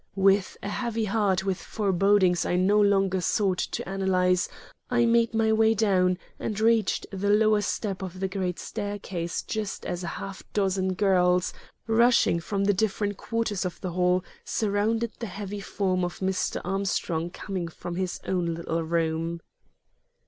With 0.15 0.57
a 0.63 0.67
heart 0.67 1.39
heavy 1.41 1.45
with 1.45 1.59
forebodings 1.59 2.43
I 2.43 2.55
no 2.55 2.81
longer 2.81 3.21
sought 3.21 3.59
to 3.59 3.87
analyze, 3.87 4.49
I 4.89 5.05
made 5.05 5.35
my 5.35 5.53
way 5.53 5.75
down 5.75 6.17
and 6.39 6.59
reached 6.59 7.05
the 7.11 7.29
lower 7.29 7.61
step 7.61 8.01
of 8.01 8.19
the 8.19 8.27
great 8.27 8.57
staircase 8.57 9.43
just 9.43 9.85
as 9.85 10.03
a 10.03 10.07
half 10.17 10.41
dozen 10.53 10.95
girls, 10.95 11.53
rushing 11.85 12.39
from 12.39 12.63
different 12.63 13.17
quarters 13.17 13.63
of 13.63 13.79
the 13.81 13.91
hall, 13.91 14.23
surrounded 14.43 15.11
the 15.19 15.27
heavy 15.27 15.59
form 15.61 16.03
of 16.03 16.17
Mr. 16.17 16.61
Armstrong 16.65 17.29
coming 17.29 17.67
from 17.67 17.95
his 17.95 18.19
own 18.25 18.55
little 18.55 18.81
room. 18.81 19.39